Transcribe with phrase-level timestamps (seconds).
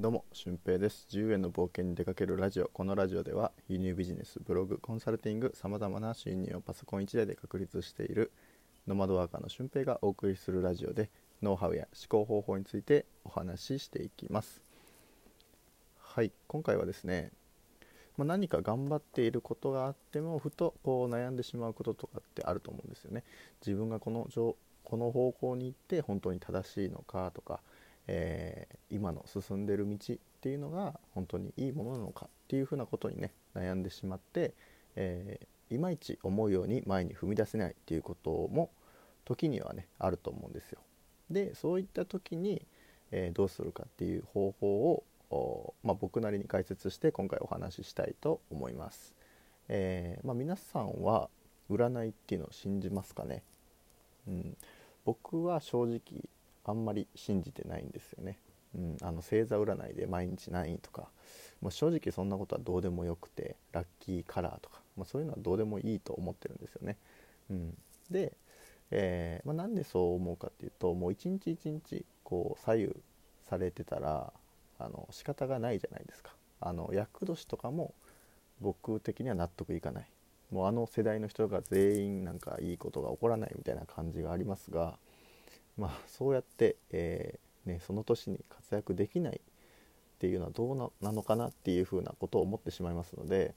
[0.00, 1.08] どうも、俊平です。
[1.10, 2.68] 10円の冒険に出かけるラジオ。
[2.68, 8.30] このラジオでは、輸入ビジネス、ブログ、コンサルティング、様々な収入をパソコン1台で確立している
[8.86, 11.10] ノマドワーカーの俊平がお送りするラジオで、
[11.42, 14.62] ノウハウや思考方法についてお話ししていきます。
[15.98, 17.32] はい、今回はですね、
[18.16, 23.24] まあ、何か頑張っていることがあっても、ふとこう悩んでしまうこととかってあると思うんですよね。
[23.66, 24.28] 自分がこの
[24.84, 27.58] この方向に行って本当に正しいのかとか、
[28.08, 34.54] えー、今の進んでる道っていうのが本当にいいものなのかっていうふうなことにね悩んでしまって、
[34.96, 38.70] えー、いまいち思うように前に踏み出せないっていうことも
[39.24, 40.80] 時にはねあると思うんですよ。
[41.30, 42.66] でそういった時に、
[43.12, 49.14] えー、どうするかっていう方法を、まあ、僕なりに解説して今回お話ししたいと思います。
[49.68, 51.28] えまあ、皆さんは
[51.70, 53.42] 占いっていうのを信じますかね、
[54.26, 54.56] うん、
[55.04, 56.00] 僕は正直
[56.68, 58.38] あんまり信じてないんですよね。
[58.74, 61.08] うん、あの星座占いで毎日何位とか
[61.62, 66.98] もう正直そんなことはどうでもよくてラッキーカラーとか、まあ、そういうのはどうでもいいと思ってるんですよね。
[67.50, 67.74] うん、
[68.10, 68.34] で、
[68.90, 72.96] えー、まあ、なんでそう思うかっていうともう一日一日こう左右
[73.48, 74.32] されてたら
[74.78, 76.32] あの仕方がないじゃないですか。
[76.60, 77.94] あの厄年とかも
[78.60, 80.10] 僕的には納得いかない。
[80.50, 84.98] もうあの世代の人が全員なんかいいことが起こらないみたいな感じがありますが
[85.78, 89.40] まあ、そうやって、えー、ね、その年に活躍できないっ
[90.18, 93.54] ていうのはどうなのかなっていうふうなことを思ってしまいますので、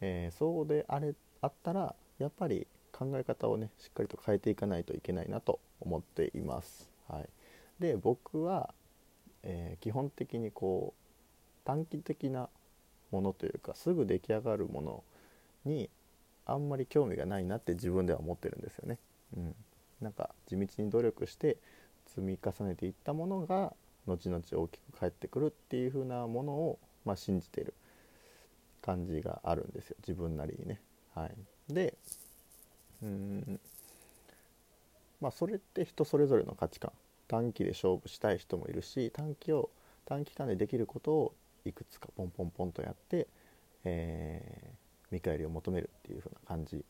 [0.00, 6.90] えー、そうであれあったらやっぱり考え方をねしっかりと変えていかないといけないなと思っています。
[7.08, 7.28] はい、
[7.78, 8.72] で僕は、
[9.42, 12.48] えー、基本的にこう短期的な
[13.10, 15.04] ものというかすぐ出来上がるもの
[15.64, 15.90] に
[16.46, 18.98] あんまり興味がないなって自分では思ってるんですよね。
[19.36, 19.54] うん、
[20.00, 21.56] なんか地道に努力して
[22.06, 23.74] 積み重ねていったものが
[24.06, 27.74] 後々大きく返ってくるっていう風なものを、まあ、信じてる
[28.80, 29.96] 感じがあるんですよ。
[30.00, 30.80] 自分なりにね。
[31.14, 31.34] はい、
[31.72, 31.94] で
[33.02, 33.60] うん。
[35.20, 36.92] まあそれって人それぞれの価値観。
[37.28, 39.68] 短期で勝負したい人もいるし短期を
[40.06, 41.34] 短期間でできることを
[41.66, 43.28] いくつかポンポンポンとやって、
[43.84, 44.76] えー、
[45.10, 46.82] 見返りを求めるっていう風な感じ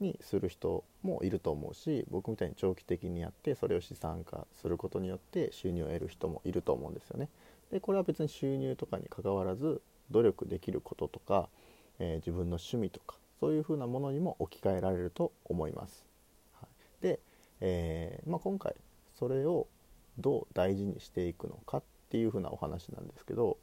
[0.00, 7.28] にする人もいると思うし僕みたいに長期的にやってそれを資産化することによって収入を得る人もいると思うんですよね。
[7.70, 11.48] でこれは別に収入とかにかかわらず努力できることとか、
[11.98, 16.04] えー、自分の趣味とかそういうふうなものにも置き換えられると思います。
[16.60, 16.66] は
[17.00, 17.20] い、で、
[17.60, 18.74] えー、まあ、今回
[19.18, 19.68] それを
[20.18, 23.56] どう大事にしていくのかっていうふうなお話なんですけど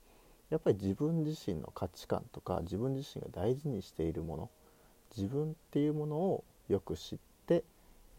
[0.50, 4.50] やっぱり自分自身の価値観とか自分自身が大事にしているもの
[5.16, 7.64] 自分っていうものをよく知って、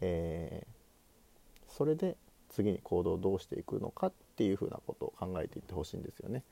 [0.01, 2.15] えー、それで
[2.49, 6.43] 次に行動をどうしていくのかっていうふうなことを考えていってほしいんですよね。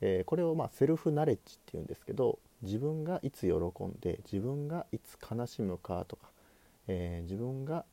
[0.00, 3.52] えー、これをまあセルフナレッジっていうんですけど自分がいつ喜
[3.84, 6.28] んで自分がいつ悲しむかとか、
[6.86, 7.84] えー、自分が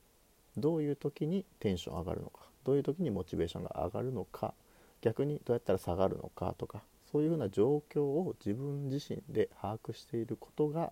[0.58, 4.54] どういう時にテンション上がるのかどういう時にモチベーションが上がるのか
[5.02, 10.92] 逆にどうやったら下がるのかとかそういうふうな状況を自分自身で把握していることが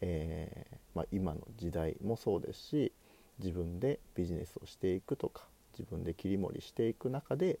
[0.00, 2.92] えー、まあ、今の時代もそうですし
[3.38, 7.58] 自分でビジネスをしていくとか自分で切り盛りしていく中で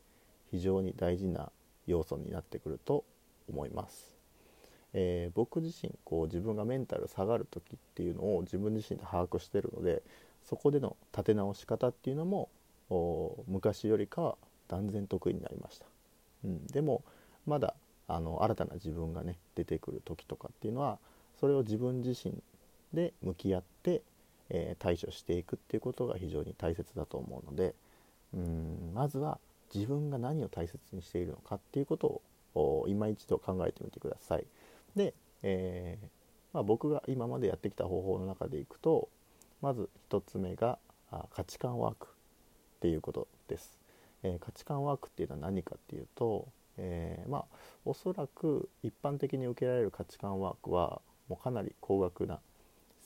[0.50, 1.50] 非常に大事な
[1.86, 3.04] 要素になってくると
[3.48, 4.14] 思います。
[4.96, 10.04] えー、僕自身こう自分がメンタル下がる時っていうのを自分自身で把握してるので
[10.44, 12.48] そこでの立て直し方っていうのも
[13.48, 14.36] 昔よりかは
[14.68, 15.86] 断然得意になりました、
[16.44, 17.02] うん、でも
[17.44, 17.74] まだ
[18.06, 20.98] あの新たな自分がね出てくる時とかっていうのは
[21.44, 22.32] それを自分自身
[22.94, 24.00] で向き合って、
[24.48, 27.74] えー、対処していくっていうことが非常に大切だと思うので
[28.32, 29.38] うんまずは
[29.74, 32.22] 自分が何を大切にしているのかっていうこと
[32.54, 34.46] を今一度考えてみてください。
[34.96, 35.12] で、
[35.42, 36.06] えー、
[36.54, 39.10] まあ、僕が今までやってきた方法の中でいくと
[39.60, 40.78] まず1つ目が
[41.10, 42.10] あ価値観ワークっ
[42.80, 43.78] ていうことです。
[44.22, 47.44] えー、価値観ワークっていうのは何かっていうと、え、まあ
[47.84, 52.40] おそらく一般的に受けられる価値観ワークはもうかなり高額な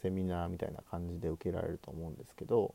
[0.00, 2.75] セミナーみたいな感じで受けられると思うんですけど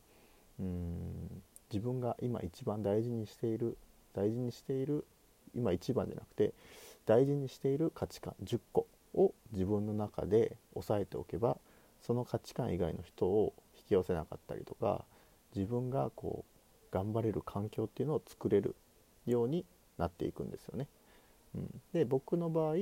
[0.60, 1.42] うん
[1.72, 3.76] 自分が今一番大事にしている
[4.14, 5.04] 大事にしている
[5.54, 6.52] 今一番じゃなくて
[7.06, 11.58] 大事にしている価値観10個を自分の中で押さえておけば
[12.02, 15.04] その価値観以外の人を引き寄せなかったりとか
[15.54, 18.76] 自分がこう頑張れる環境っていうのを作れる
[19.26, 19.64] ように
[19.98, 20.86] なっていくんですよね。
[21.54, 22.76] うん、で僕の場合、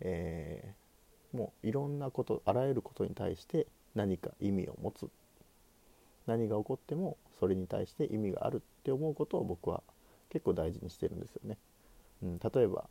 [0.00, 0.87] えー
[1.32, 5.08] もういろんなことあらゆることに対して何か意味を持つ
[6.26, 9.82] 何が起こってもそれに対して意味があるって思うことを僕は
[10.30, 11.56] 結構大事にしてるんですよね。
[12.22, 12.88] うん、例えば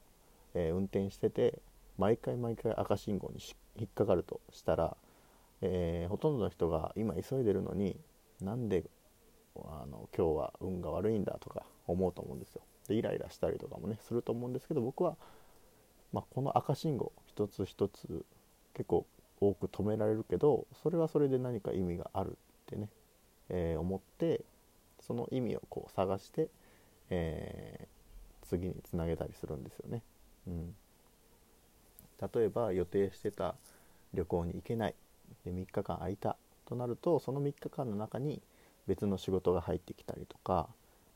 [0.58, 1.60] えー、運転してて
[1.98, 3.36] 毎回毎回赤信号に
[3.76, 4.98] 引っかかるとしたら、
[5.62, 7.96] えー、ほとんどの人が今急いでるのに
[8.42, 8.84] なんで
[9.56, 12.62] あの今日は運が悪いんだとか思うと思うんですよ。
[12.88, 15.18] でイライラしたりとかもねすると思うんですけど僕は、
[16.14, 18.26] まあ、この赤信号一つ一つ
[18.74, 19.06] 結構
[19.40, 22.34] 多く止められるけどそれはそれで何か意味があるっ
[22.68, 22.90] てね、
[23.50, 24.42] えー、思って
[25.06, 26.48] その意味をこう探して、
[27.10, 30.02] えー、次につなげたりするんですよね。
[30.48, 30.76] うん、
[32.34, 33.56] 例えば予定してた
[34.14, 34.96] 旅行に行けない
[35.46, 38.42] で3日間空いたとなるとその3日間の中に
[38.88, 40.68] 別の仕事が入ってきたりとか、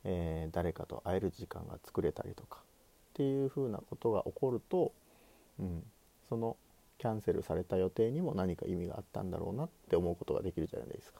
[0.03, 2.59] えー、誰かと会える時間が作れたりとか
[3.11, 4.93] っていうふうなことが起こると、
[5.59, 5.83] うん、
[6.29, 6.55] その
[6.97, 11.19] キャンセルされた予定にも何か意味があったんだろうなって思うことができるじゃないですか。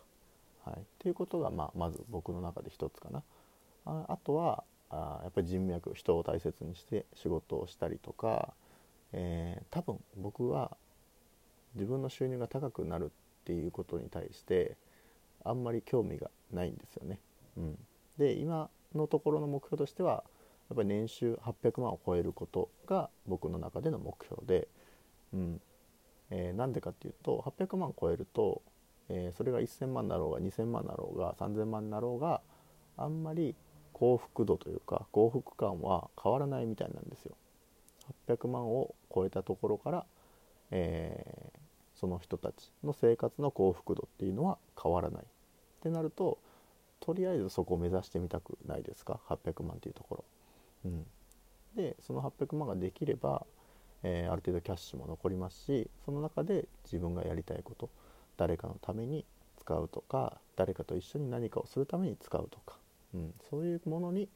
[0.65, 3.23] はい、っていうことが、まあ、まず僕の中で一つかな。
[3.85, 8.53] ああとはあやっぱり人脈人を大切にして仕事をしたりとか、
[9.11, 10.77] えー、多分僕は
[11.73, 13.09] 自分の収入が高くなるっ
[13.45, 14.75] ていうことに対して
[15.43, 17.19] あんまり興味がないんですよね。
[17.57, 17.77] うん、
[18.17, 20.23] で今のところの目標としては
[20.71, 24.69] やっぱり年収800万を超えることが僕の中での目標で、
[25.33, 25.61] うん
[26.29, 28.61] えー、なんでかっていうと800万超えると、
[29.09, 32.39] えー、それが1000万だろうが2000万だろうが3000万だろうが
[32.95, 33.53] あんまり
[33.91, 37.35] 幸福度というか幸福感は変わらないみたいなんですよ。
[38.29, 40.05] 800万を超えたところから、
[40.71, 45.25] えー、その人たちの生活の幸福度っていうのは変わらないっ
[45.83, 46.37] てなると
[47.01, 50.23] とりあえずそこを目指してみたくないですか？800万っていうところ。
[50.85, 51.05] うん、
[51.75, 53.45] でその800万ができれば
[54.03, 57.89] えー、ある程度キャッシュも残りますしその中で自分がやりたいこと
[58.37, 59.25] 誰かのために
[59.59, 62.77] 使うとか誰かと一緒に何かをするために使うとか、
[63.13, 64.27] うん、そういうものに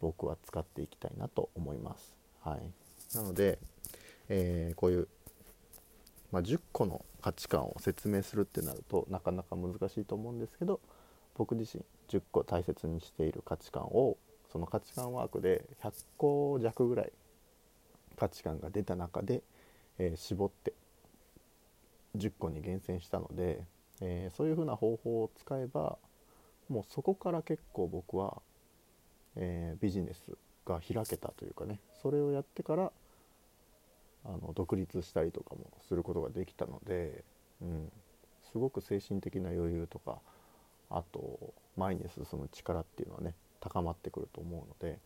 [0.00, 2.14] 僕は使っていきたいなと思います。
[2.42, 3.58] はい、なので、
[4.28, 5.08] えー、こういう、
[6.32, 10.80] まあ、10個の価値観を説明するってなるとなかなか難しいと思うんですけど
[11.34, 14.16] 僕自身10個大切にしている価値観を
[14.52, 17.12] その価値観ワークで100個弱ぐらい
[18.16, 19.42] 価値観が出た中で、
[19.98, 20.72] えー、絞って
[22.16, 23.62] 10個に厳選したので、
[24.00, 25.96] えー、そういうふうな方法を使えば
[26.68, 28.42] もうそこから結構僕は、
[29.36, 30.36] えー、ビジネス
[30.66, 32.92] が開けたというかねそれをやってから
[34.24, 37.24] あの独立したりとかもすることができたので、
[37.62, 37.90] うん、
[38.52, 40.18] すごく精神的な余裕とか
[40.90, 44.98] あと前に進む力っていうのはね高まってくると思うので、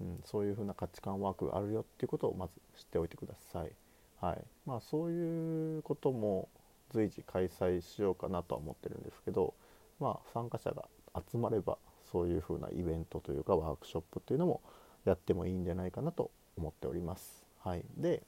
[0.00, 3.72] うん、そういうふうな価値観ワークがあるよっていうことをまず知っておいてください。
[4.20, 6.48] はいまあ、そういうことも
[6.92, 9.54] 随時開催しようかなとは思ってるんですけど、
[9.98, 10.84] まあ、参加者が
[11.30, 11.76] 集まれば
[12.12, 14.60] そういうふうなイベントというかワークショップっていうのも
[15.04, 17.44] やってもいいんじゃないかなと思っております。
[17.64, 18.22] はい、で、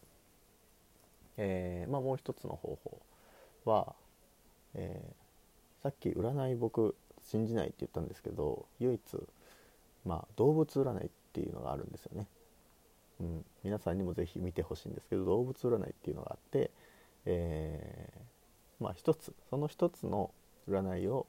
[1.37, 3.01] えー、まあ、もう一つの方法
[3.65, 3.95] は、
[4.75, 9.01] えー、さっき占い僕信じないって言ったんですけど唯一、
[10.05, 12.27] まあ、動物占いっていうのがあるんですよね。
[13.21, 16.71] うん、皆さんにも是非見てほしいんですけど動物占いっていうのがあって、
[17.27, 20.33] えー、まあ一つその一つの
[20.69, 21.27] 占いを、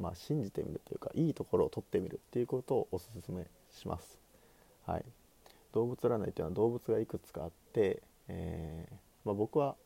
[0.00, 4.18] まあ、信じてみるというかいいところを取ってみるっていうことをおすすめします。
[4.86, 5.04] はい、
[5.72, 9.76] 動物占いっていうのは動物がいくつかあって、えー、まあ、僕は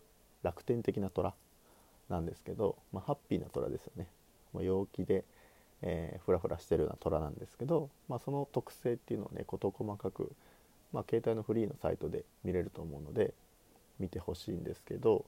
[0.42, 1.34] 楽天的な虎
[2.08, 4.06] なんですけど、まあ、ハッピーな虎ですよね。
[4.52, 5.24] ま陽気で、
[5.82, 10.32] えー、フラフラしてるような虎なんですけど、まあ、その特性っていうのをね事細かく、
[10.92, 13.34] まあ、携帯のフリーのサイトで見れると思うので
[13.98, 15.24] 見てほしいんですけど、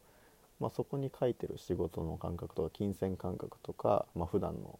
[0.60, 4.78] まあ、そこに書いてる仕事の感覚とか金銭感覚とか、まあ、普段の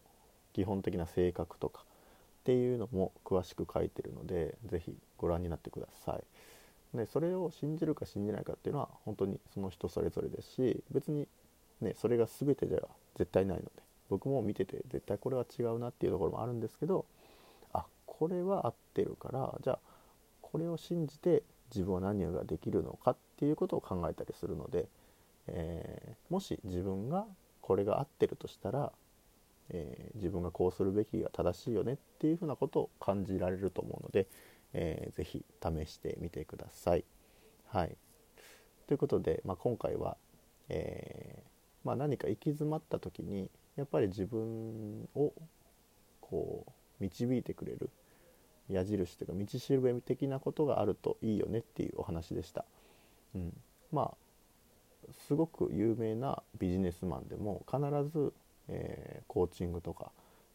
[0.53, 1.83] 基本的な性格とか
[2.41, 6.97] っていうのも詳しく書いてるので是非ご覧になってください。
[6.97, 11.25] でそれを信じるか信じないかっていうのは本当にその人それぞれですし別に
[11.79, 13.69] ねそれが全てでは絶対ないので
[14.11, 17.05] 僕も見てて絶対これは違うなっていうところもあるんですけど
[17.71, 19.79] あこれは合ってるからじゃあ
[20.41, 24.89] これを信じて自分は何ができるのかっていうことを考えたりするので、
[25.47, 27.25] えー、もし自分が
[27.61, 28.91] これが合ってるとしたら、
[29.69, 34.27] えー、自分がこうするべきが正しいよねっていうふうなことを感じられると思うので、
[34.73, 37.05] えー、ぜ試してみてください。
[37.69, 37.95] はい、
[38.87, 40.17] ということで、まあ、今回は、
[40.67, 41.41] え
[41.85, 45.33] まあ、何か行き詰まった時にやっぱり自分を
[46.19, 47.89] こう導いてくれる
[48.69, 52.65] 矢印というか道しるべ的なことがあるといいよねっていうお話でした。
[53.35, 53.53] うん、
[53.91, 57.79] まあすごく有名なビジネスマンでも必
[58.11, 58.33] ず、
[58.69, 60.11] えー、コーチングとか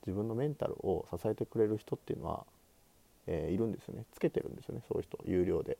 [0.06, 2.44] 自分のメンタルを支えてくれる人っていうのは、
[3.26, 5.78] えー、いるんですよねつけてるんですよねそういう人有料で。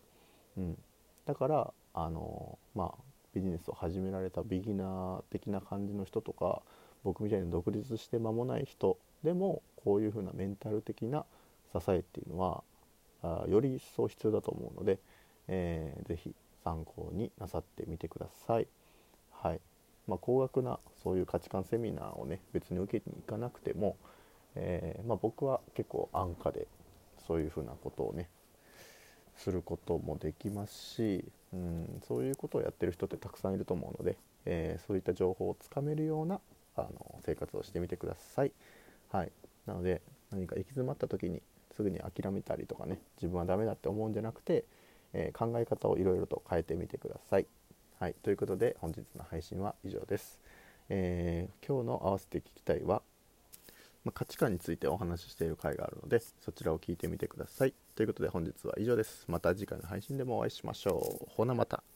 [0.56, 0.78] うん、
[1.26, 3.02] だからあのまあ
[3.34, 6.62] ビジネスを始められたビギナー的な感じの人とか
[7.06, 11.24] 僕みたいに独立して間もない人でもこういうふうなメンタル的な
[11.72, 12.64] 支えっていうのは
[13.22, 14.98] あより一層必要だと思うので、
[15.46, 16.34] えー、ぜひ
[16.64, 18.66] 参考になさってみてください。
[19.30, 19.60] はい
[20.08, 23.96] まあ、高額なそういう価値観セミナーをね別に受けに行かなくても、
[24.56, 26.66] えー、まあ、僕は結構安価で
[27.28, 28.28] そういうふうなことをね
[29.36, 36.40] することもできますし、うん、そういうことをやってる人ってたくさんいると思うので、えー、そういった情報をつかめるような
[36.76, 38.52] あの生活をしてみてください。
[39.10, 39.32] はい、
[39.66, 41.42] なので何か行き詰まった時に
[41.74, 44.64] すぐに諦めたりとかね自分はダメだって思うんじゃなくて、
[45.12, 47.46] えー、考え方をいろいろと変えてみてください。
[47.98, 50.40] はい、ということで本日の配信は以上です。
[50.88, 53.02] えー、今日の合わせて聞きたいは、
[54.04, 57.74] まあ、価値観についてお話ししている回があるのでそちらを聞いてみてください。
[57.94, 59.24] ということで本日は以上です。
[59.28, 61.30] また次回の配信でもお会いしましょう。
[61.34, 61.95] ほなまた。